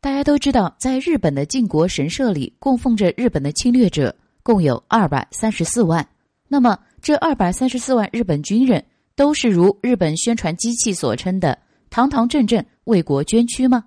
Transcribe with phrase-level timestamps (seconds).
[0.00, 6.08] 大家都知道，在日本的靖国神社里供奉着日本的侵略者，共有二百三十四万。
[6.48, 8.82] 那么，这二百三十四万日本军人
[9.14, 11.58] 都是如日本宣传机器所称的
[11.90, 13.84] 堂堂正正为国捐躯吗？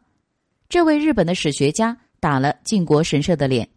[0.69, 3.67] 这位日本的史学家打了靖国神社的脸，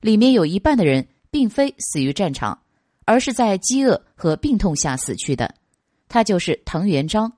[0.00, 2.58] 里面有一半的人并非死于战场，
[3.04, 5.54] 而是在饥饿和病痛下死去的。
[6.08, 7.32] 他就是藤原章，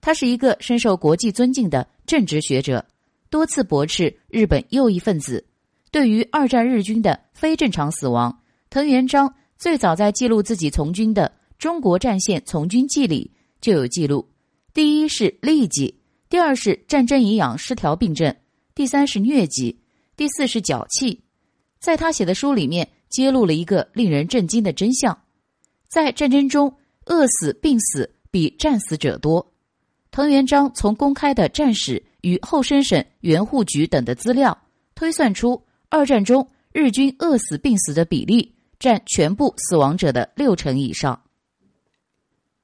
[0.00, 2.84] 他是一个深受国际尊敬的正直学者。
[3.32, 5.42] 多次驳斥日本右翼分子
[5.90, 14.28] 对于二战日军的非正常死亡，藤原章最早在记录自己从军的《中国战线从军记》里就有记录：
[14.74, 15.98] 第一是痢疾，
[16.28, 18.36] 第二是战争营养失调病症，
[18.74, 19.80] 第三是疟疾，
[20.14, 21.18] 第四是脚气。
[21.80, 25.18] 在他写的书里面，揭露了一个令人震惊的真相：
[25.88, 26.76] 在战争中，
[27.06, 29.51] 饿死、病死比战死者多。
[30.12, 32.00] 藤原章从公开的战史。
[32.22, 34.56] 与后生省原户局等的资料
[34.94, 41.20] 推算出，二战中日军饿死病死的比例占全部死亡者的六成以上。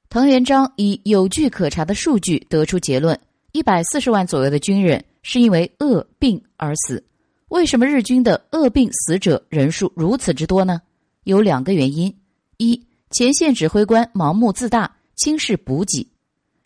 [0.07, 3.19] 藤原章以有据可查的数据得出结论：
[3.51, 7.03] 一百四十万左右的军人是因为饿病而死。
[7.49, 10.81] 为什么日军的饿病死者人数如此之多呢？
[11.25, 12.17] 有两个原因：
[12.55, 16.07] 一，前线指挥官盲目自大，轻视补给；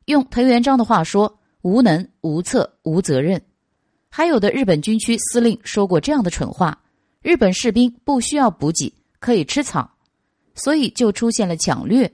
[0.06, 1.40] 用藤原章的话说。
[1.64, 3.42] 无能、无策、无责任，
[4.10, 6.78] 还有的日本军区司令说过这样的蠢话：
[7.22, 9.90] 日本士兵不需要补给，可以吃草，
[10.56, 12.12] 所以就出现了抢掠。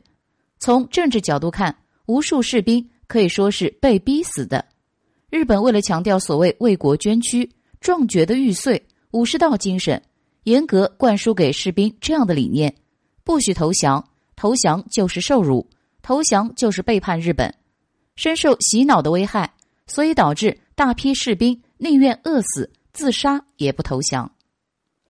[0.60, 4.64] 从政治角度看，无数士兵可以说是被逼死的。
[5.32, 7.50] 日本为了强调所谓为国捐躯、
[7.82, 10.00] 壮绝的玉碎、武士道精神，
[10.44, 12.72] 严格灌输给士兵这样的理念：
[13.24, 15.68] 不许投降，投降就是受辱，
[16.04, 17.52] 投降就是背叛日本。
[18.20, 19.54] 深受洗脑的危害，
[19.88, 24.30] 所以导致大批士兵宁愿饿死、自杀也不投降。